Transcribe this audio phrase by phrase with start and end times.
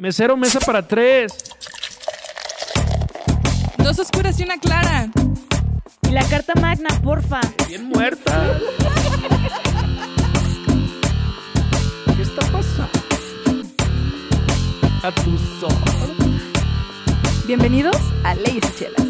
[0.00, 1.32] Mesero, mesa para tres.
[3.78, 5.10] Dos oscuras y una clara.
[6.02, 7.40] Y la carta magna, porfa.
[7.66, 8.60] Bien muerta.
[12.14, 12.92] ¿Qué está pasando?
[15.02, 16.10] A tus ojos.
[17.48, 19.06] Bienvenidos a Leyes y Chelas.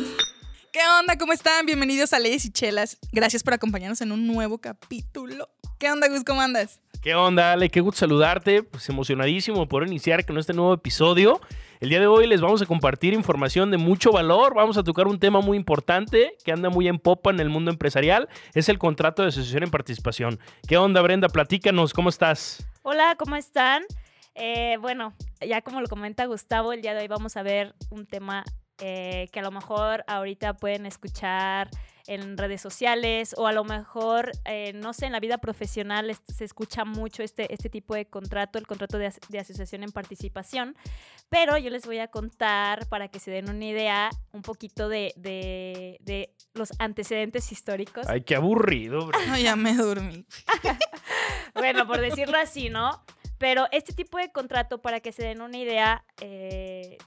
[0.73, 1.19] ¿Qué onda?
[1.19, 1.67] ¿Cómo están?
[1.67, 2.97] Bienvenidos a Leyes y Chelas.
[3.13, 5.51] Gracias por acompañarnos en un nuevo capítulo.
[5.79, 6.25] ¿Qué onda, Gus?
[6.25, 6.81] ¿Cómo andas?
[7.03, 7.71] ¿Qué onda, Ale?
[7.71, 8.65] Qué gusto saludarte.
[8.65, 11.41] Pues emocionadísimo por iniciar con este nuevo episodio.
[11.79, 14.53] El día de hoy les vamos a compartir información de mucho valor.
[14.55, 17.71] Vamos a tocar un tema muy importante que anda muy en popa en el mundo
[17.71, 18.29] empresarial.
[18.53, 20.41] Es el contrato de asociación en participación.
[20.67, 21.29] ¿Qué onda, Brenda?
[21.29, 22.67] Platícanos, ¿cómo estás?
[22.83, 23.85] Hola, ¿cómo están?
[24.35, 28.07] Eh, bueno, ya como lo comenta Gustavo, el día de hoy vamos a ver un
[28.07, 28.45] tema
[28.81, 31.71] eh, que a lo mejor ahorita pueden escuchar
[32.09, 36.21] en redes sociales o a lo mejor, eh, no sé, en la vida profesional es-
[36.35, 39.93] se escucha mucho este, este tipo de contrato, el contrato de, as- de asociación en
[39.93, 40.75] participación,
[41.29, 45.13] pero yo les voy a contar para que se den una idea un poquito de,
[45.17, 48.07] de- de los antecedentes históricos.
[48.09, 49.27] Ay, qué aburrido, Brenda.
[49.29, 50.27] No, ya me dormí.
[51.55, 53.05] Bueno, por decirlo así, ¿no?
[53.39, 56.99] Pero este tipo de contrato, para que se den una idea, eh,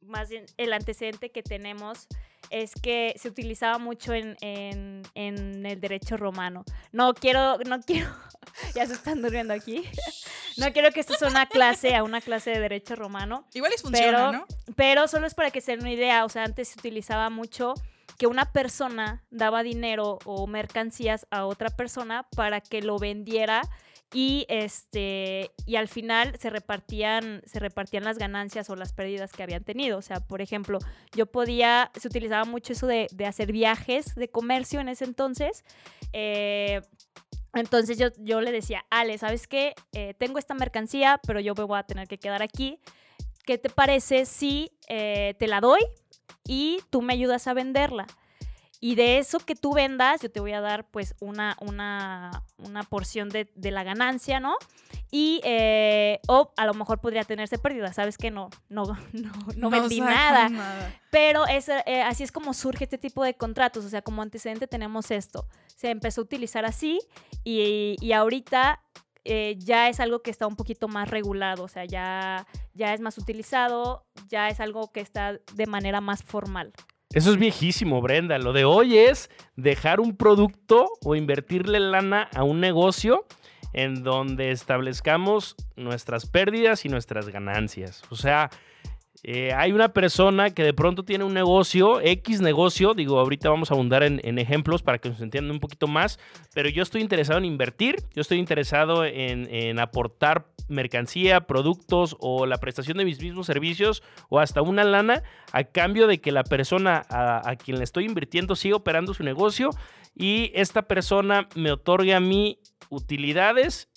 [0.00, 2.06] más bien el antecedente que tenemos
[2.52, 6.64] es que se utilizaba mucho en, en- en el derecho romano.
[6.92, 8.08] No quiero, no quiero,
[8.74, 9.82] ya se están durmiendo aquí.
[10.58, 13.46] No quiero que esto sea una clase, a una clase de derecho romano.
[13.54, 14.46] Igual es funciona, Pero- ¿no?
[14.76, 17.72] Pero solo es para que se den una idea, o sea, antes se utilizaba mucho
[18.18, 23.62] que una persona daba dinero o mercancías a otra persona para que lo vendiera
[24.12, 29.42] y este y al final se repartían se repartían las ganancias o las pérdidas que
[29.42, 30.78] habían tenido, o sea, por ejemplo,
[31.14, 35.64] yo podía se utilizaba mucho eso de, hacer viajes de comercio en ese entonces.
[36.12, 36.80] eh,
[37.54, 39.74] entonces yo, yo le decía, Ale, ¿sabes qué?
[39.92, 42.80] Eh, tengo esta mercancía, pero yo me voy a tener que quedar aquí.
[43.44, 45.80] ¿qué te parece si eh, te la doy
[46.46, 48.06] y tú me ayudas a venderla?
[48.84, 52.82] Y de eso que tú vendas, yo te voy a dar pues una, una, una
[52.82, 54.56] porción de, de la ganancia, ¿no?
[55.08, 59.70] Y, eh, o a lo mejor podría tenerse pérdida, ¿sabes que No, no, no, no
[59.70, 60.50] vendí nada.
[61.12, 64.66] Pero es, eh, así es como surge este tipo de contratos, o sea, como antecedente
[64.66, 65.46] tenemos esto.
[65.76, 66.98] Se empezó a utilizar así
[67.44, 68.82] y, y ahorita
[69.24, 73.00] eh, ya es algo que está un poquito más regulado, o sea, ya, ya es
[73.00, 76.72] más utilizado, ya es algo que está de manera más formal.
[77.14, 78.38] Eso es viejísimo, Brenda.
[78.38, 83.26] Lo de hoy es dejar un producto o invertirle lana a un negocio
[83.74, 88.02] en donde establezcamos nuestras pérdidas y nuestras ganancias.
[88.08, 88.48] O sea,
[89.24, 93.70] eh, hay una persona que de pronto tiene un negocio, X negocio, digo, ahorita vamos
[93.70, 96.18] a abundar en, ejemplos para que nos entiendan un poquito más,
[96.54, 102.58] pero yo estoy interesado en invertir, yo estoy interesado en, aportar mercancía, productos o la
[102.58, 105.22] prestación de mis mismos servicios o hasta una lana
[105.52, 109.70] a cambio de que la persona a, quien le estoy invirtiendo siga operando su negocio
[110.16, 112.58] y esta persona me otorgue a mí
[112.90, 113.88] utilidades,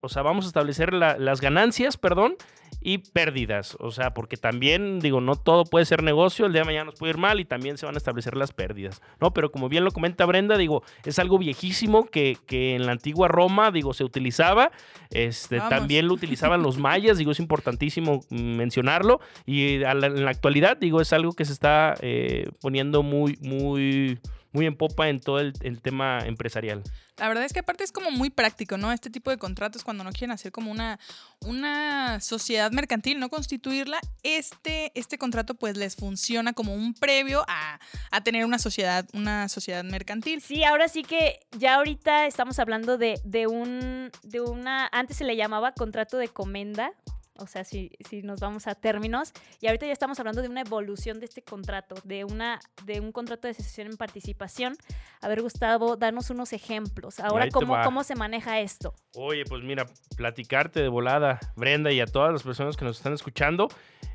[0.00, 2.36] o sea, vamos a establecer la- las ganancias, perdón,
[2.80, 6.66] y pérdidas, o sea, porque también, digo, no todo puede ser negocio, el día de
[6.66, 9.32] mañana nos puede ir mal y también se van a establecer las pérdidas, ¿no?
[9.32, 13.28] Pero como bien lo comenta Brenda, digo, es algo viejísimo que, que en la antigua
[13.28, 14.70] Roma, digo, se utilizaba,
[15.10, 15.70] este, Vamos.
[15.70, 21.00] también lo utilizaban los mayas, digo, es importantísimo mencionarlo, y la- en la actualidad, digo,
[21.00, 24.18] es algo que se está eh, poniendo muy, muy,
[24.52, 26.82] muy en popa en todo el, el tema empresarial.
[27.16, 28.92] La verdad es que aparte es como muy práctico, ¿no?
[28.92, 30.98] Este tipo de contratos cuando no quieren hacer como una,
[31.44, 37.78] una sociedad mercantil, no constituirla, este, este contrato pues les funciona como un previo a,
[38.10, 40.40] a tener una sociedad, una sociedad mercantil.
[40.40, 45.24] Sí, ahora sí que ya ahorita estamos hablando de, de un, de una, antes se
[45.24, 46.92] le llamaba contrato de comenda,
[47.40, 50.60] o sea, si, si nos vamos a términos, y ahorita ya estamos hablando de una
[50.60, 54.76] evolución de este contrato, de, una, de un contrato de asociación en participación.
[55.20, 57.20] A ver, Gustavo, danos unos ejemplos.
[57.20, 57.76] Ahora, ¿cómo.
[57.82, 58.94] ¿cómo se maneja esto?
[59.14, 59.86] Oye, pues mira,
[60.16, 63.68] platicarte de volada, Brenda, y a todas las personas que nos están escuchando,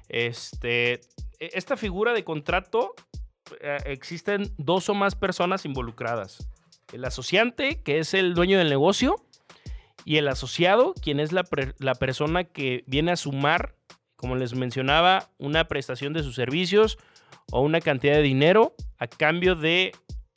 [0.07, 1.00] este, e-
[1.54, 2.94] esta figura de contrato,
[3.60, 6.48] eh, existen dos o más personas involucradas.
[6.94, 9.16] El asociante, que es el dueño del negocio,
[10.06, 11.44] y el asociado, quien es la,
[11.80, 13.75] la persona que viene a sumar,
[14.16, 16.98] como les mencionaba, una prestación de sus servicios
[17.52, 19.92] o una cantidad de dinero a cambio de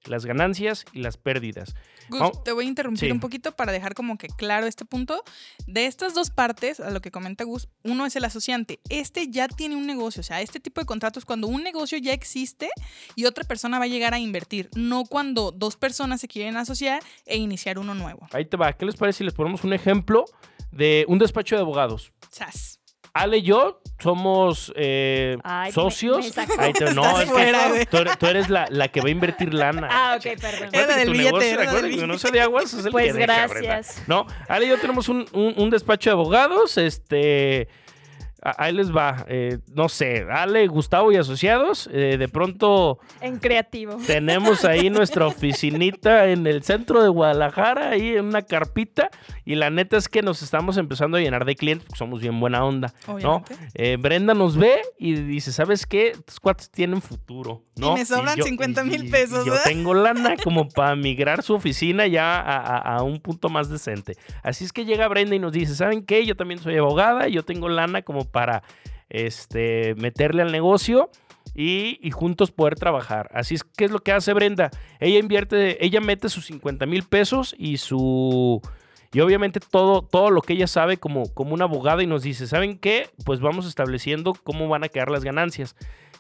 [0.09, 1.75] las ganancias y las pérdidas.
[2.09, 3.13] Gus, te voy a interrumpir sí.
[3.13, 5.23] un poquito para dejar como que claro este punto.
[5.67, 8.81] De estas dos partes, a lo que comenta Gus, uno es el asociante.
[8.89, 12.13] Este ya tiene un negocio, o sea, este tipo de contratos cuando un negocio ya
[12.13, 12.71] existe
[13.15, 17.03] y otra persona va a llegar a invertir, no cuando dos personas se quieren asociar
[17.27, 18.27] e iniciar uno nuevo.
[18.33, 18.73] Ahí te va.
[18.73, 20.25] ¿Qué les parece si les ponemos un ejemplo
[20.71, 22.13] de un despacho de abogados?
[22.31, 22.78] Sas.
[23.23, 26.37] Ale y yo somos eh, Ay, me- socios.
[26.37, 27.87] me te- no, es que fuera, güey.
[27.87, 29.89] tú, eres, tú eres la, la que va a invertir lana.
[29.91, 30.69] Ah, ok, perdón.
[30.73, 34.03] Era del tu billete, negocio, de aguas es el Pues que deja, gracias.
[34.07, 36.79] No, Ale y yo tenemos un, un- un despacho de abogados.
[36.79, 37.69] Este.
[38.41, 39.25] Ahí les va.
[39.29, 41.89] eh, no sé, Ale, Gustavo y asociados.
[41.93, 43.97] eh, de pronto En creativo.
[44.07, 49.11] tenemos ahí nuestra oficinita en el centro de Guadalajara, ahí en una carpita.
[49.45, 52.39] Y la neta es que nos estamos empezando a llenar de clientes porque somos bien
[52.39, 52.93] buena onda.
[53.07, 53.15] ¿no?
[53.15, 53.57] Obviamente.
[53.75, 56.13] Eh, Brenda nos ve y dice, ¿sabes qué?
[56.27, 57.65] Tus cuates tienen futuro.
[57.77, 57.95] ¿no?
[57.95, 61.55] me sobran yo- 50 mil y- y pesos, Yo tengo lana como para migrar su
[61.55, 64.17] oficina ya a, a- a un punto más decente.
[64.43, 66.27] Así es que llega Brenda y nos dice, ¿saben qué?
[66.27, 68.63] Yo también soy abogada y yo tengo lana como para
[69.09, 71.11] este, meterle al negocio.
[71.55, 73.31] Y, y juntos poder trabajar.
[73.35, 74.71] Así es que es lo que hace Brenda.
[75.01, 78.63] Ella invierte, ella mete sus 50 mil pesos y su,
[79.13, 82.47] y obviamente todo, todo lo que ella sabe como, como una abogada y nos dice,
[82.47, 83.09] ¿saben qué?
[83.25, 85.77] Pues vamos estableciendo cómo van a quedar las ganancias.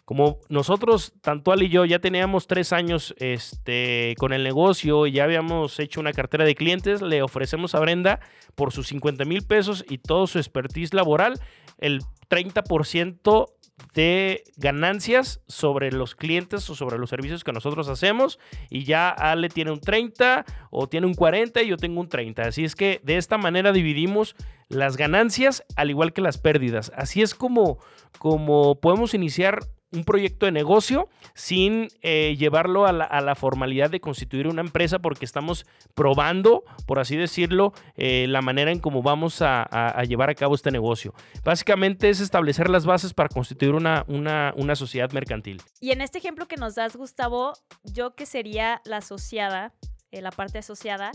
[0.06, 5.12] Como nosotros, tanto Ali y yo, ya teníamos tres años este, con el negocio y
[5.12, 8.20] ya habíamos hecho una cartera de clientes, le ofrecemos a Brenda
[8.54, 11.38] por sus 50 mil pesos y todo su expertise laboral,
[11.78, 13.46] el 30%
[13.94, 18.38] de ganancias sobre los clientes o sobre los servicios que nosotros hacemos
[18.70, 22.42] y ya Ale tiene un 30 o tiene un 40 y yo tengo un 30.
[22.42, 24.34] Así es que de esta manera dividimos
[24.68, 26.92] las ganancias al igual que las pérdidas.
[26.96, 27.78] Así es como,
[28.18, 34.46] como podemos iniciar un proyecto de negocio sin eh, llevarlo a la, formalidad de constituir
[34.46, 35.64] una empresa porque estamos
[35.94, 40.70] probando, por así decirlo, eh, la manera en cómo vamos a, llevar a cabo este
[40.70, 41.14] negocio.
[41.44, 45.62] Básicamente es establecer las bases para constituir una, una, una sociedad mercantil.
[45.80, 47.52] Y en este ejemplo que nos das, Gustavo,
[47.84, 49.72] yo que sería la asociada,
[50.10, 51.12] eh, la parte asociada,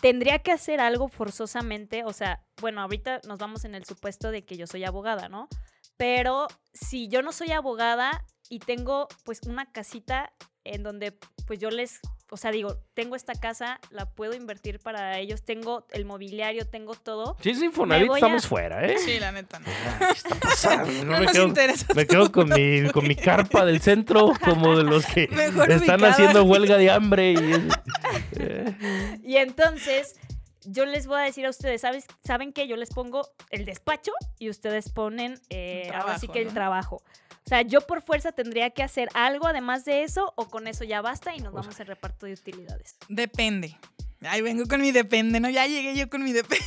[0.00, 4.44] tendría que hacer algo forzosamente, o sea, bueno, ahorita nos vamos en el supuesto de
[4.44, 5.48] que yo soy abogada, ¿no?
[5.96, 10.32] Pero si yo no soy abogada y tengo pues una casita
[10.64, 12.00] en donde pues yo les,
[12.30, 16.94] o sea, digo, tengo esta casa, la puedo invertir para ellos, tengo el mobiliario, tengo
[16.94, 17.36] todo.
[17.42, 18.96] Si es Infonavit, a- estamos fuera, ¿eh?
[18.98, 19.66] Sí, la neta, no.
[19.66, 20.90] ¿Qué está pasando?
[21.04, 21.86] No No me nos quedo- interesa.
[21.94, 26.02] Me quedo con mi, con mi carpa del centro, como de los que Mejor están
[26.04, 27.32] haciendo huelga de hambre.
[27.32, 27.68] Y,
[28.40, 30.16] eh, Y entonces
[30.66, 32.06] yo les voy a decir a ustedes, ¿sabes?
[32.24, 32.66] ¿saben qué?
[32.66, 36.96] Yo les pongo el despacho y ustedes ponen eh, ahora sí que el trabajo.
[36.96, 40.84] O sea, yo por fuerza tendría que hacer algo además de eso o con eso
[40.84, 42.96] ya basta y nos vamos al reparto de utilidades.
[43.08, 43.78] Depende.
[44.22, 45.50] Ahí vengo con mi depende, ¿no?
[45.50, 46.64] Ya llegué yo con mi depende.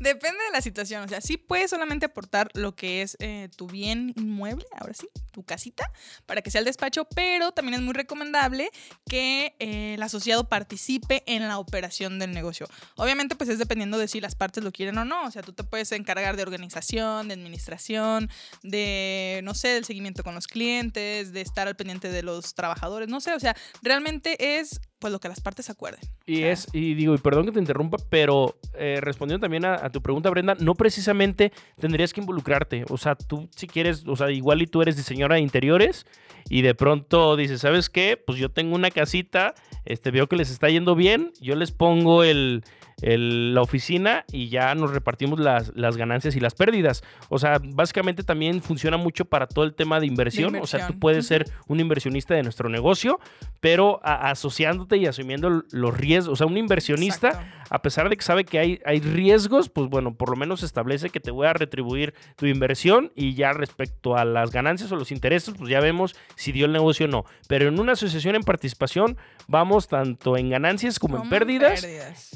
[0.00, 1.02] Depende de la situación.
[1.04, 5.08] O sea, sí puedes solamente aportar lo que es eh, tu bien inmueble, ahora sí,
[5.32, 5.90] tu casita,
[6.26, 8.70] para que sea el despacho, pero también es muy recomendable
[9.08, 12.68] que eh, el asociado participe en la operación del negocio.
[12.96, 15.24] Obviamente, pues es dependiendo de si las partes lo quieren o no.
[15.24, 18.30] O sea, tú te puedes encargar de organización, de administración,
[18.62, 23.08] de, no sé, del seguimiento con los clientes, de estar al pendiente de los trabajadores,
[23.08, 23.34] no sé.
[23.34, 26.00] O sea, realmente es pues lo que las partes acuerden.
[26.26, 29.90] Y es, y digo, y perdón que te interrumpa, pero eh, respondiendo también a, a
[29.90, 32.84] tu pregunta, Brenda, no precisamente tendrías que involucrarte.
[32.88, 36.06] O sea, tú si quieres, o sea, igual y tú eres diseñadora de interiores
[36.48, 38.16] y de pronto dices, ¿sabes qué?
[38.16, 39.54] Pues yo tengo una casita,
[39.84, 42.64] este, veo que les está yendo bien, yo les pongo el,
[43.02, 47.02] el- la oficina y ya nos repartimos las, las ganancias y las pérdidas.
[47.28, 50.56] O sea, básicamente también funciona mucho para todo el tema de inversión.
[50.56, 53.20] O sea, tú puedes ser un inversionista de nuestro negocio,
[53.60, 56.32] pero a- asociándote y asumiendo los riesgos.
[56.32, 57.48] O sea, un inversionista, exacto.
[57.70, 61.10] a pesar de que sabe que hay, hay riesgos, pues bueno, por lo menos establece
[61.10, 65.12] que te voy a retribuir tu inversión y ya respecto a las ganancias o los
[65.12, 67.24] intereses, pues ya vemos si dio el negocio o no.
[67.48, 71.84] Pero en una asociación en participación vamos tanto en ganancias como, en pérdidas.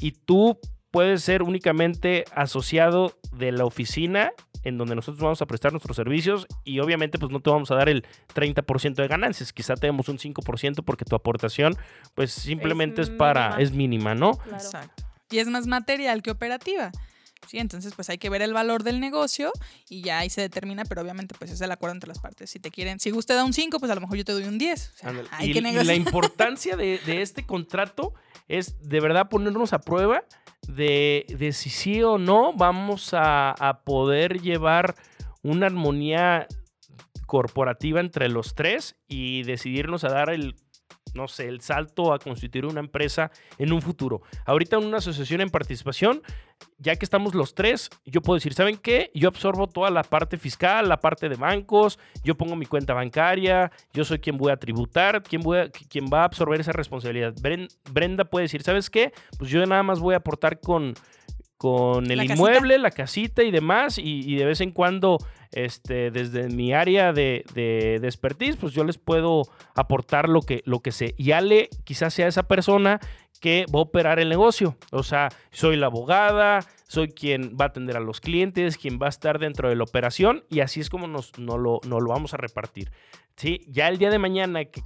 [0.01, 0.52] y tú
[0.93, 4.31] puedes ser únicamente asociado de la oficina
[4.63, 7.75] en donde nosotros vamos a prestar nuestros servicios y obviamente pues no te vamos a
[7.75, 11.75] dar el 30% de ganancias, quizá te demos un 5% porque tu aportación
[12.13, 13.63] pues simplemente es, para, mínima.
[13.63, 14.33] es mínima, ¿no?
[14.33, 14.55] Claro.
[14.55, 15.03] Exacto.
[15.31, 16.91] Y es más material que operativa.
[17.47, 19.51] Sí, entonces pues hay que ver el valor del negocio
[19.89, 22.51] y ya ahí se determina, pero obviamente pues es el acuerdo entre las partes.
[22.51, 24.43] Si te quieren, si usted da un 5, pues a lo mejor yo te doy
[24.43, 24.93] un 10.
[24.93, 25.27] O sea, Ándale.
[25.31, 25.97] hay y, que y la negociar.
[25.97, 28.13] importancia de, de este contrato
[28.47, 30.23] es de verdad ponernos a prueba
[30.67, 34.95] de, de si sí o no vamos a, a poder llevar
[35.41, 36.47] una armonía
[37.25, 40.55] corporativa entre los tres y decidirnos a dar el
[41.13, 44.21] no sé, el salto a constituir una empresa en un futuro.
[44.45, 46.21] Ahorita en una asociación en participación,
[46.77, 49.11] ya que estamos los tres, yo puedo decir, ¿saben qué?
[49.13, 53.71] Yo absorbo toda la parte fiscal, la parte de bancos, yo pongo mi cuenta bancaria,
[53.93, 57.33] yo soy quien voy a tributar, quien, va a absorber esa responsabilidad.
[57.35, 59.11] Bren- Brenda puede decir, ¿sabes qué?
[59.37, 60.93] Pues yo nada más voy a aportar con,
[61.63, 62.33] con el La casita.
[62.33, 65.17] inmueble, la casita y demás, y, y de vez en cuando,
[65.53, 69.43] este, desde mi área de, de, de expertise, pues yo les puedo
[69.73, 71.15] aportar lo que, lo que sé.
[71.17, 72.99] Y Ale quizás sea esa persona
[73.39, 74.75] que va a operar el negocio.
[74.91, 79.05] O sea, soy la abogada, soy quien va a atender a los clientes, quien va
[79.05, 82.09] a estar dentro de la operación, y así es como nos, no lo, nos lo
[82.09, 82.91] vamos a repartir.
[83.35, 84.83] Sí, ya el día de mañana que,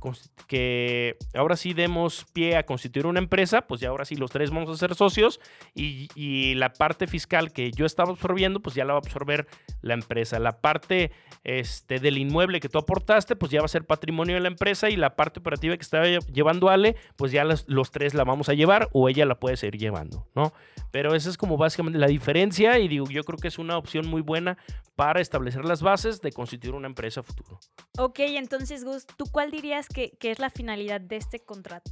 [0.48, 4.51] que ahora sí demos pie a constituir una empresa, pues ya ahora sí los tres
[4.51, 5.39] vamos a ser socios
[5.75, 9.48] y, y la parte fiscal que yo estaba absorbiendo, pues ya la va a absorber
[9.82, 10.39] la empresa.
[10.39, 11.12] La parte
[11.44, 14.89] este, del inmueble que tú aportaste, pues ya va a ser patrimonio de la empresa
[14.89, 18.24] y la parte operativa que estaba lle- llevando Ale, pues ya los, los tres la
[18.24, 20.54] vamos a llevar o ella la puede seguir llevando, ¿no?
[20.92, 24.08] Pero esa es como básicamente la diferencia y digo, yo creo que es una opción
[24.08, 24.58] muy buena
[24.96, 27.60] para establecer las bases de constituir una empresa futuro.
[28.00, 31.91] Ok, entonces, Gus, ¿tú cuál dirías que, que es la finalidad de este contrato?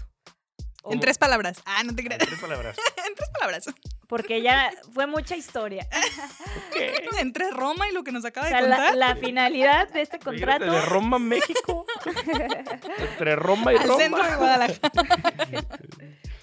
[0.83, 1.61] O- En tres palabras.
[1.65, 2.21] Ah, no te creas.
[2.21, 2.77] En tres palabras.
[3.07, 3.65] en tres palabras.
[4.07, 5.87] Porque ya fue mucha historia.
[6.67, 7.19] Ok.
[7.19, 8.95] Entre Roma y lo que nos O acaba sea, de contar.
[8.95, 10.65] la finalidad de este contrato...
[10.71, 11.85] De Roma a México.
[13.09, 13.97] Entre Roma y al Roma.
[14.03, 14.91] centro de Guadalajara.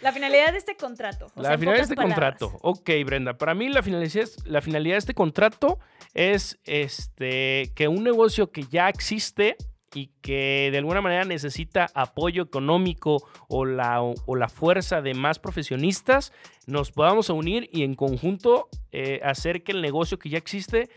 [0.00, 1.26] La finalidad de este contrato.
[1.34, 2.38] o La finalidad de este palabras.
[2.38, 2.58] contrato.
[2.62, 3.36] Ok, Brenda.
[3.38, 5.78] Para mí la finalidad, la finalidad de este contrato
[6.14, 9.56] es este, que un negocio que ya existe
[9.94, 15.38] y que de alguna manera necesita apoyo económico o la, o la fuerza de más
[15.38, 16.32] profesionistas,
[16.66, 20.88] nos podamos unir y en conjunto eh, hacer que el negocio que ya existe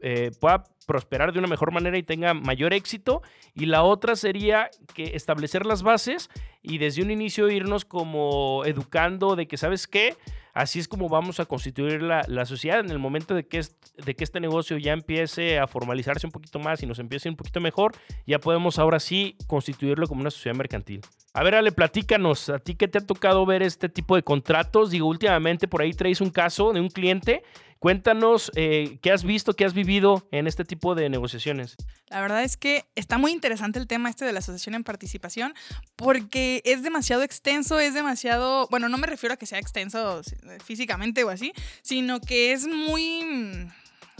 [0.00, 3.22] eh, pueda prosperar de una mejor manera y tenga mayor éxito.
[3.54, 6.28] Y la otra sería que establecer las bases
[6.62, 10.16] y desde un inicio irnos como educando de que, ¿sabes qué?
[10.52, 13.62] Así es como vamos a constituir la, la sociedad en el momento de que,
[14.04, 17.36] de que este negocio ya empiece a formalizarse un poquito más y nos empiece un
[17.36, 17.92] poquito mejor,
[18.26, 21.00] ya podemos ahora sí constituirlo como una sociedad mercantil.
[21.34, 24.90] A ver, Ale, platícanos, ¿a ti qué te ha tocado ver este tipo de contratos?
[24.90, 27.42] Digo, últimamente por ahí traes un caso de un cliente.
[27.82, 31.74] Cuéntanos eh, qué has visto, qué has vivido en este tipo de negociaciones.
[32.10, 35.52] La verdad es que está muy interesante el tema este de la asociación en participación
[35.96, 40.20] porque es demasiado extenso, es demasiado, bueno, no me refiero a que sea extenso
[40.64, 43.66] físicamente o así, sino que es muy,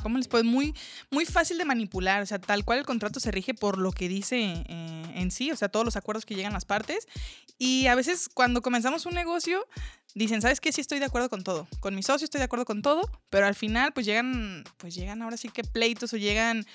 [0.02, 0.44] ¿cómo les puedo?
[0.44, 0.74] Muy,
[1.10, 4.08] muy fácil de manipular, o sea, tal cual el contrato se rige por lo que
[4.08, 7.08] dice eh, en sí, o sea, todos los acuerdos que llegan las partes.
[7.58, 9.66] Y a veces cuando comenzamos un negocio,
[10.14, 10.72] dicen, ¿sabes qué?
[10.72, 11.68] Sí estoy de acuerdo con todo.
[11.80, 15.22] Con mi socio estoy de acuerdo con todo, pero al final pues llegan, pues llegan
[15.22, 16.66] ahora sí que pleitos o llegan,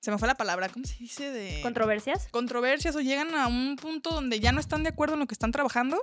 [0.00, 1.30] se me fue la palabra, ¿cómo se dice?
[1.30, 2.28] De ¿Controversias?
[2.30, 5.34] controversias o llegan a un punto donde ya no están de acuerdo en lo que
[5.34, 6.00] están trabajando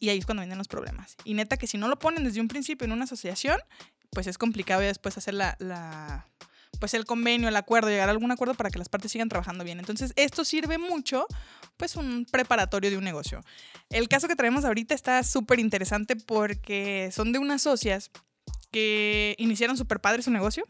[0.00, 1.16] y ahí es cuando vienen los problemas.
[1.24, 3.58] Y neta que si no lo ponen desde un principio en una asociación,
[4.12, 6.28] pues es complicado ya después hacer la, la-
[6.78, 9.62] pues el convenio, el acuerdo, llegar a algún acuerdo para que las partes sigan trabajando
[9.62, 9.78] bien.
[9.78, 11.26] Entonces, esto sirve mucho,
[11.76, 13.40] pues un preparatorio de un negocio.
[13.90, 18.10] El caso que traemos ahorita está súper interesante porque son de unas socias
[18.72, 20.64] que iniciaron súper padre su negocio.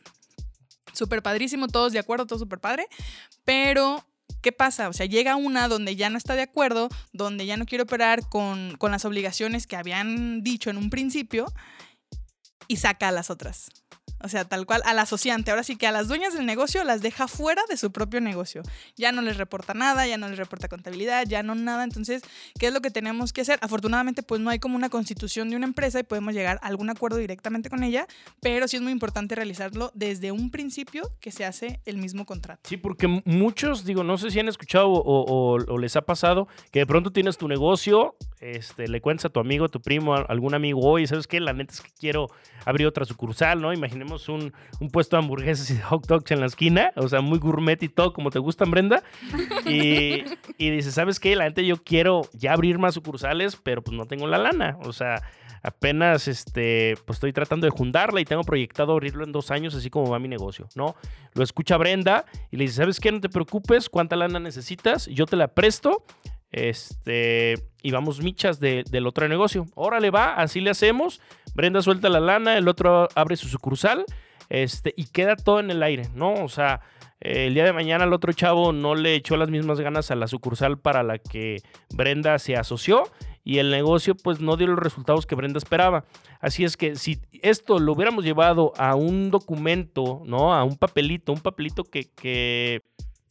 [0.92, 2.86] Súper padrísimo, todos de acuerdo, todo súper padre.
[3.44, 4.06] Pero,
[4.42, 4.90] ¿qué pasa?
[4.90, 8.28] O sea, llega una donde ya no está de acuerdo, donde ya no quiere operar
[8.28, 11.46] con, con las obligaciones que habían dicho en un principio
[12.68, 13.70] y saca a las otras.
[14.24, 15.50] O sea, tal cual, al asociante.
[15.50, 18.62] Ahora sí que a las dueñas del negocio las deja fuera de su propio negocio.
[18.96, 21.82] Ya no les reporta nada, ya no les reporta contabilidad, ya no nada.
[21.82, 22.22] Entonces,
[22.56, 23.58] ¿qué es lo que tenemos que hacer?
[23.62, 26.88] Afortunadamente, pues no hay como una constitución de una empresa y podemos llegar a algún
[26.88, 28.06] acuerdo directamente con ella,
[28.40, 32.60] pero sí es muy importante realizarlo desde un principio que se hace el mismo contrato.
[32.68, 36.46] Sí, porque muchos, digo, no sé si han escuchado o, o- o les ha pasado
[36.70, 40.14] que de pronto tienes tu negocio, este, le cuentas a tu amigo, a tu primo,
[40.14, 41.38] a algún amigo, oye, ¿sabes qué?
[41.38, 42.26] La neta es que quiero
[42.64, 43.72] abrir otra sucursal, ¿no?
[43.72, 47.20] Imaginemos un, un puesto de hamburguesas y de hot dogs en la esquina, o sea,
[47.20, 49.02] muy gourmet y todo, como te gustan, Brenda.
[49.64, 50.24] Y,
[50.58, 51.36] y dices, ¿sabes qué?
[51.36, 54.92] La neta yo quiero ya abrir más sucursales, pero pues no tengo la lana, o
[54.92, 55.22] sea...
[55.64, 59.90] Apenas este, pues estoy tratando de juntarla y tengo proyectado abrirlo en dos años, así
[59.90, 60.96] como va mi negocio, ¿no?
[61.34, 63.12] Lo escucha Brenda y le dice, ¿sabes qué?
[63.12, 65.06] No te preocupes, ¿cuánta lana necesitas?
[65.06, 66.04] Yo te la presto.
[66.52, 69.66] Este, y vamos michas de- del otro negocio.
[69.74, 71.20] Órale, va, así le hacemos.
[71.54, 74.04] Brenda suelta la lana, el otro abre su sucursal,
[74.48, 76.34] este, y queda todo en el aire, ¿no?
[76.34, 76.80] O sea,
[77.20, 80.14] eh, el día de mañana el otro chavo no le echó las mismas ganas a
[80.14, 81.62] la sucursal para la que
[81.94, 83.04] Brenda se asoció
[83.44, 86.04] y el negocio pues no dio los resultados que Brenda esperaba.
[86.40, 90.54] Así es que si esto lo hubiéramos llevado a un documento, ¿no?
[90.54, 92.82] A un papelito, un papelito que, que,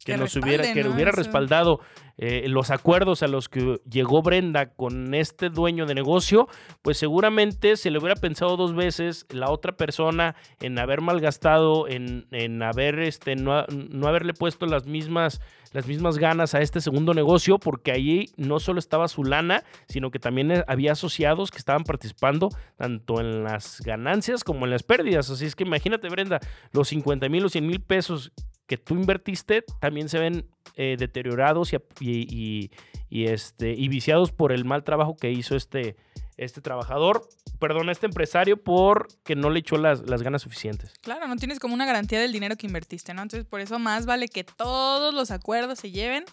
[0.04, 0.96] que, Que nos hubiera, respalde, que ¿no?
[0.96, 1.18] hubiera Eso.
[1.18, 1.80] respaldado
[2.24, 6.48] eh, los acuerdos a los que llegó Brenda con este dueño de negocio,
[6.84, 12.28] pues seguramente se le hubiera pensado dos veces la otra persona en haber malgastado, en,
[12.30, 15.42] en haber este, no, no haberle puesto las mismas,
[15.74, 20.12] las mismas ganas a este segundo negocio, porque allí no solo estaba su lana, sino
[20.12, 24.84] que también eh, había asociados que estaban participando tanto en las ganancias como en las
[24.84, 25.32] pérdidas.
[25.32, 26.40] Así es que imagínate, Brenda,
[26.72, 28.32] los 50 mil o 100 mil pesos
[28.72, 30.46] que tú invertiste también se ven
[30.78, 32.72] eh, deteriorados y, y- y-
[33.10, 35.98] y, este, y viciados por el mal trabajo que hizo este,
[36.38, 37.28] este trabajador,
[37.60, 40.94] perdón, este empresario, porque no le echó las, las ganas suficientes.
[41.02, 43.22] Claro, no tienes como una garantía del dinero que invertiste, ¿no?
[43.24, 46.24] Entonces, por eso más vale que todos los acuerdos se lleven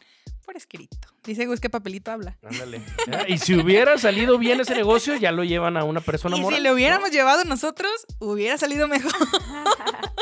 [0.45, 0.97] por escrito.
[1.25, 2.39] Dice Gus que papelito habla.
[2.45, 2.81] Ándale.
[3.13, 6.41] Ah, Y si hubiera salido bien ese negocio, ya lo llevan a una persona Y
[6.41, 6.59] moral.
[6.61, 7.91] si lo hubiéramos llevado nosotros,
[8.21, 9.13] hubiera salido mejor.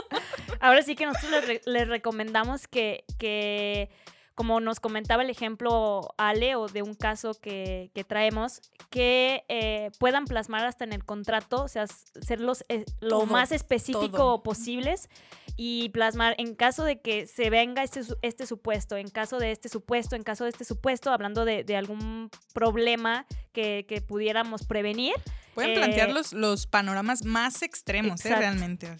[0.60, 3.90] Ahora sí que nosotros les, re- les recomendamos que, que,
[4.34, 8.60] como nos comentaba el ejemplo Ale o de un caso que, que traemos,
[8.90, 13.26] que eh, puedan plasmar hasta en el contrato, o sea, ser los, eh, lo Todo,
[13.26, 14.42] más específico todo.
[14.42, 15.08] posibles
[15.56, 19.70] y plasmar en caso de que se venga este, este supuesto, en caso de este
[19.70, 25.14] supuesto, en caso de este supuesto, hablando de, de algún problema que, que pudiéramos prevenir.
[25.54, 28.36] Pueden Eh, plantear los, los panoramas más extremos, ¿eh?
[28.36, 28.94] Realmente.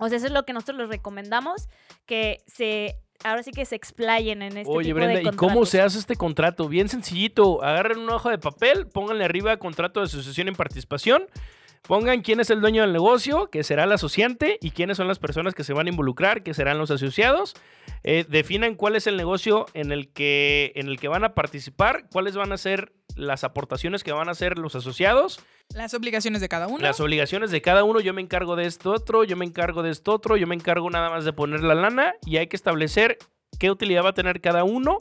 [0.00, 0.18] O sea.
[0.18, 1.68] Eso es lo que nosotros les recomendamos,
[2.06, 5.64] que se, ahora sí que se explayen en este Oye, tipo Brenda, de ¿y cómo
[5.66, 6.68] se hace este contrato?
[6.68, 7.62] Bien sencillito.
[7.62, 11.26] Agarren una hoja de papel, pónganle arriba contrato de asociación en participación,
[11.82, 15.18] pongan quién es el dueño del negocio, que será el asociante, y quiénes son las
[15.18, 17.54] personas que se van a involucrar, que serán los asociados.
[18.02, 22.08] Eh, definan cuál es el negocio en el, que, en el que van a participar,
[22.10, 25.40] cuáles van a ser las aportaciones que van a hacer los asociados,
[25.74, 26.78] Las obligaciones de cada uno.
[26.78, 28.00] las obligaciones de cada uno.
[28.00, 30.88] Yo me encargo de esto otro, yo me encargo de esto otro, yo me encargo
[30.90, 33.18] nada más de poner la lana y hay que establecer
[33.58, 34.98] qué utilidad va a tener cada uno,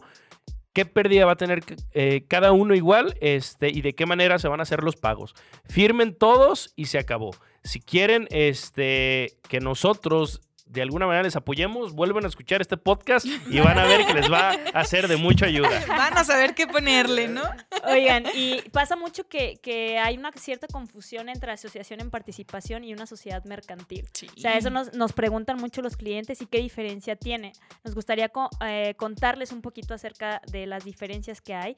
[0.74, 4.48] qué pérdida va a tener eh, cada uno igual este, y de qué manera se
[4.48, 5.36] van a hacer los pagos.
[5.66, 7.32] Firmen todos y se acabó.
[7.64, 13.26] Si quieren este, que nosotros de alguna manera les apoyemos, vuelven a escuchar este podcast
[13.26, 15.70] y van a ver que les va a ser de mucha ayuda.
[15.88, 17.42] Van a saber qué ponerle, ¿no?
[17.86, 22.94] Oigan, y pasa mucho que, que hay una cierta confusión entre asociación en participación y
[22.94, 24.08] una sociedad mercantil.
[24.38, 27.52] O sea, eso nos, nos preguntan mucho los clientes y qué diferencia tiene.
[27.84, 31.76] Nos gustaría co- eh, contarles un poquito acerca de las diferencias que hay.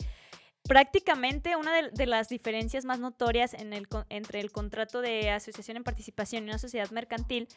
[0.68, 5.30] Prácticamente una de, de las diferencias más notorias en el, con- entre el contrato de
[5.32, 7.48] asociación en participación y una sociedad mercantil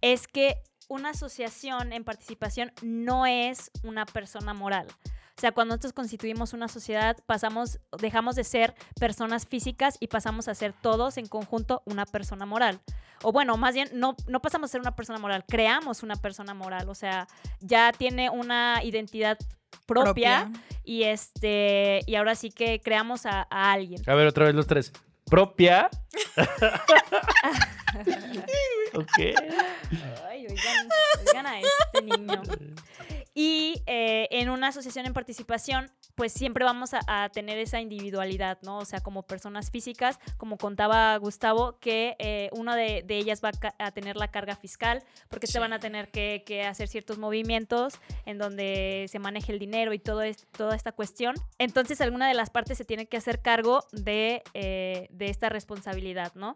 [0.00, 4.86] es que una asociación en participación no es una persona moral.
[5.36, 10.46] O sea, cuando nosotros constituimos una sociedad, pasamos, dejamos de ser personas físicas y pasamos
[10.46, 12.80] a ser todos en conjunto una persona moral.
[13.22, 16.54] O bueno, más bien, no, no pasamos a ser una persona moral, creamos una persona
[16.54, 16.88] moral.
[16.88, 17.26] O sea,
[17.60, 19.38] ya tiene una identidad
[19.86, 20.50] propia,
[20.84, 24.02] y este y ahora sí que creamos a, a alguien.
[24.06, 24.92] A ver, otra vez los tres.
[25.32, 25.88] Propia.
[28.92, 29.18] ok.
[30.28, 30.88] Ay, oigan,
[31.26, 32.42] oigan a este niño.
[33.32, 38.58] Y eh, en una asociación en participación, pues siempre vamos a, a tener esa individualidad,
[38.62, 38.78] ¿no?
[38.78, 43.50] O sea, como personas físicas, como contaba Gustavo, que eh, una de, de ellas va
[43.78, 47.94] a, tener la carga fiscal, porque se van a tener que, que hacer ciertos movimientos
[48.26, 51.34] en donde se maneje el dinero y todo es- toda esta cuestión.
[51.58, 56.32] Entonces, alguna de las partes se tiene que hacer cargo de, eh, de esta responsabilidad,
[56.34, 56.54] ¿no?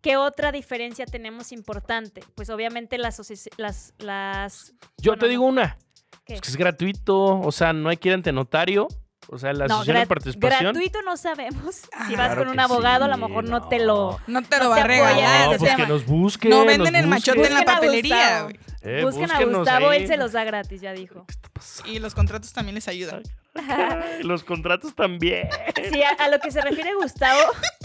[0.00, 2.22] ¿Qué otra diferencia tenemos importante?
[2.36, 3.20] Pues obviamente las...
[3.56, 5.78] las, las Yo bueno, te digo una.
[6.26, 6.34] ¿Qué?
[6.34, 8.88] Es que es gratuito, o sea, no hay que ir ante notario.
[9.28, 10.62] O sea, la No, asociación de participación.
[10.72, 11.74] gratuito no sabemos.
[11.74, 13.68] si Ah, vas Claro con un abogado, a lo mejor no, no.
[13.68, 14.20] te lo...
[14.28, 15.44] No te lo No va te a apoyan regalar.
[15.46, 16.50] en No, pues que nos busquen.
[16.52, 17.56] No venden el machote busquen.
[17.58, 18.46] en la papelería.
[18.82, 20.02] Eh, Busquen a Gustavo, ahí.
[20.02, 21.24] él se los da gratis, ya dijo.
[21.26, 21.90] ¿Qué está pasando?
[21.92, 23.22] Y los contratos también les ayudan.
[23.56, 25.48] Ay, Los contratos también.
[25.92, 27.40] Sí, a, a lo que se refiere Gustavo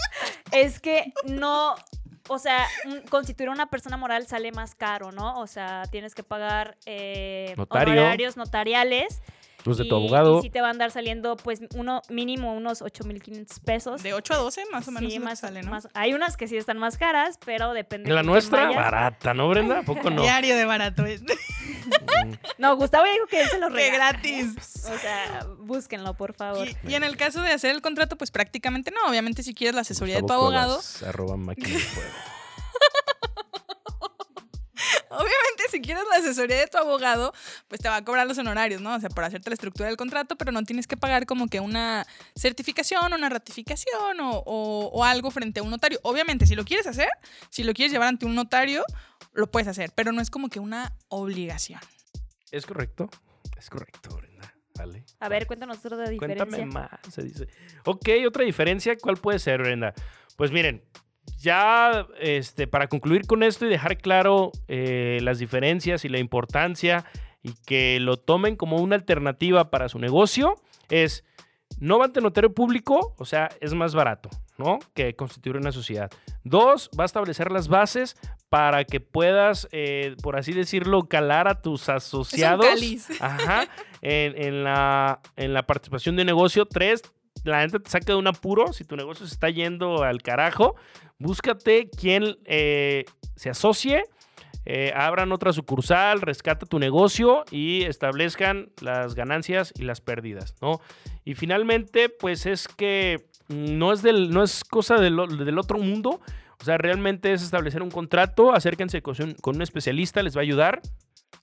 [0.52, 1.74] es que no,
[2.28, 2.66] o sea,
[3.10, 5.38] constituir una persona moral sale más caro, ¿no?
[5.40, 7.94] O sea, tienes que pagar eh, Notario.
[7.94, 9.22] honorarios notariales.
[9.64, 10.38] Los de y- tu abogado.
[10.40, 14.02] Y sí te van a andar saliendo, pues, uno mínimo unos 8,500 pesos.
[14.02, 15.70] De 8 a 12 más o menos Sí, lo que más, sale, ¿no?
[15.70, 18.08] más- Hay unas que sí están más caras, pero depende.
[18.10, 18.76] La quién nuestra, vayas.
[18.76, 19.78] barata, ¿no, Brenda?
[19.80, 20.22] ¿A poco no?
[20.22, 21.04] Diario de barato.
[21.06, 21.22] es.
[22.58, 24.12] No, Gustavo dijo que él se los ¡Qué regala.
[24.12, 24.54] gratis!
[24.92, 26.66] O sea, búsquenlo, por favor.
[26.68, 29.08] Y, y en el caso de hacer el contrato, pues prácticamente no.
[29.08, 32.10] Obviamente, si quieres la asesoría de tu abogado, Cuevas, arroba máquina de fuego.
[35.12, 37.32] Obviamente, si quieres la asesoría de tu abogado,
[37.68, 38.94] pues te va a cobrar los honorarios, ¿no?
[38.94, 41.60] O sea, por hacerte la estructura del contrato, pero no tienes que pagar como que
[41.60, 45.98] una certificación, una ratificación o, o- o algo frente a un notario.
[46.02, 47.08] Obviamente, si lo quieres hacer,
[47.50, 48.84] si lo quieres llevar ante un notario,
[49.32, 51.80] lo puedes hacer, pero no es como que una obligación.
[52.50, 53.08] Es correcto.
[53.56, 54.52] Es correcto, Brenda.
[54.74, 55.04] Vale.
[55.20, 56.44] A ver, cuéntanos otra diferencia.
[56.46, 57.46] Cuéntame más, se dice.
[57.84, 59.94] Ok, otra diferencia, ¿cuál puede ser, Brenda?
[60.36, 60.82] Pues miren,
[61.38, 67.04] ya este, para concluir con esto y dejar claro eh, las diferencias y la importancia
[67.42, 70.54] y que lo tomen como una alternativa para su negocio,
[70.88, 71.24] es
[71.80, 74.78] no va ante notario público, o sea, es más barato, ¿no?
[74.94, 76.10] Que constituir una sociedad.
[76.44, 78.16] Dos, va a establecer las bases
[78.48, 82.66] para que puedas, eh, por así decirlo, calar a tus asociados.
[83.20, 83.66] Ajá.
[84.02, 86.66] En, en la, en la participación de negocio.
[86.66, 87.02] Tres,
[87.44, 88.72] la gente te saca de un apuro.
[88.72, 90.76] Si tu negocio se está yendo al carajo,
[91.18, 93.04] búscate quien eh,
[93.36, 94.04] se asocie.
[94.64, 100.80] eh, abran otra sucursal, rescata tu negocio y establezcan las ganancias y las pérdidas, ¿no?
[101.24, 106.20] Y finalmente, pues es que no es, del, no es cosa del, del otro mundo.
[106.60, 110.44] O sea, realmente es establecer un contrato, acérquense con, con un especialista, les va a
[110.44, 110.80] ayudar.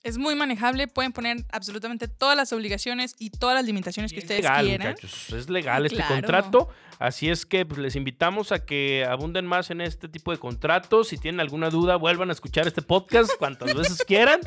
[0.02, 4.18] Es muy manejable, pueden poner absolutamente todas las obligaciones y todas las limitaciones que Y
[4.20, 4.88] es ustedes legal, quieran.
[4.92, 6.68] muchachos, es legal este contrato.
[6.98, 11.08] Así es que pues, les invitamos a que abunden más en este tipo de contratos.
[11.08, 14.40] Si tienen alguna duda, vuelvan a escuchar este podcast cuantas veces quieran.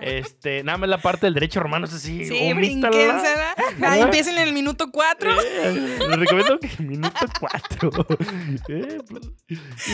[0.00, 2.90] Este, nada más la parte del derecho romano, es así, Sí, omítala.
[2.96, 3.54] brinquénsela.
[3.82, 5.30] Ah, empiecen en el minuto 4.
[5.42, 7.90] Eh, les recomiendo que minuto 4.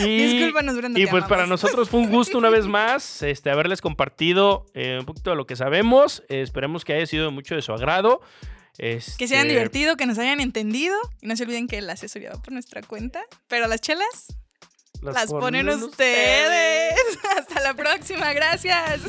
[0.05, 3.81] y, Discúlpanos, Brenda, y pues para nosotros fue un gusto una vez más este, haberles
[3.81, 6.23] compartido eh, un poquito de lo que sabemos.
[6.29, 8.21] Eh, esperemos que haya sido de mucho de su agrado.
[8.77, 10.97] Que se hayan Este, divertido, que nos hayan entendido.
[11.21, 13.21] Y no se olviden que la asesoría va por nuestra cuenta.
[13.47, 14.37] Pero las chelas
[15.01, 16.93] las, ponen ustedes.
[17.37, 18.33] Hasta la próxima.
[18.33, 19.01] Gracias.